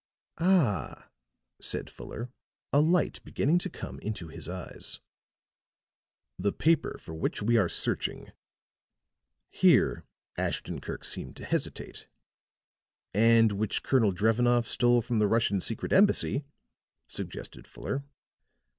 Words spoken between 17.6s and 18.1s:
Fuller.